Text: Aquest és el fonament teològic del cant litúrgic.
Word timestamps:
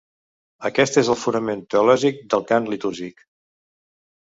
Aquest 0.69 0.97
és 1.01 1.11
el 1.15 1.19
fonament 1.25 1.61
teològic 1.75 2.19
del 2.33 2.47
cant 2.55 2.73
litúrgic. 2.75 3.25